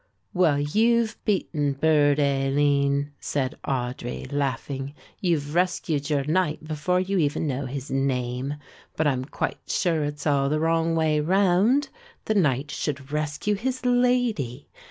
[0.33, 7.45] "Well, you've beaten Burd Aline," said Audry, laughing; "you've rescued your knight before you even
[7.45, 8.55] know his name.
[8.97, 11.89] But I'm quite sure it's all the wrong way round;
[12.25, 14.69] the knight should rescue his lady.